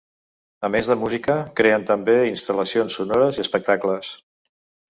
A 0.69 0.71
més 0.75 0.87
de 0.91 0.95
música, 1.01 1.35
creen 1.59 1.85
també 1.91 2.15
instal·lacions 2.31 2.99
sonores 3.01 3.41
i 3.41 3.45
espectacles. 3.47 4.11